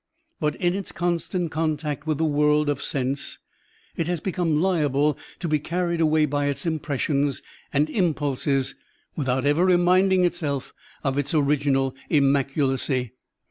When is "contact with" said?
1.51-2.17